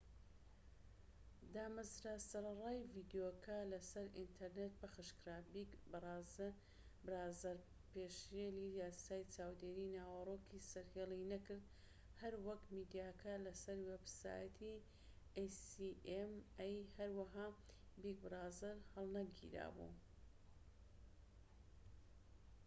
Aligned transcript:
هەروەها 0.03 0.21
acma 0.21 1.49
دامەزرا 1.55 2.15
سەرەڕای 2.29 2.79
ڤیدیۆکە 2.93 3.57
لە 3.71 3.79
سەر 3.91 4.07
ئینتەرنێت 4.17 4.73
پەخشکرا 4.81 5.37
بیگ 5.53 5.71
برازەر 7.05 7.57
پێشلی 7.91 8.67
یاسای 8.81 9.29
چاودێری 9.33 9.93
ناوەرۆکی 9.97 10.65
سەرهێڵی 10.71 11.29
نەکرد 11.33 11.65
هەروەک 12.21 12.61
میدیاکە 12.75 13.33
لە 13.45 13.53
سەر 13.63 13.77
وێبسایتی 13.89 14.75
بیگ 18.03 18.17
برازەر 18.23 18.77
هەڵنەگیرا 18.95 19.67
بوو 19.75 19.91